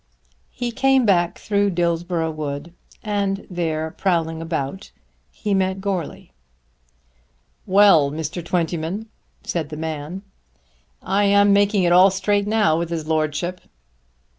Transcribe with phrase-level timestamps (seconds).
[0.49, 4.89] He came back through Dillsborough Wood; and there, prowling about,
[5.31, 6.31] he met Goarly.
[7.67, 8.43] "Well, Mr.
[8.43, 9.09] Twentyman,"
[9.43, 10.23] said the man,
[11.03, 13.61] "I am making it all straight now with his Lordship."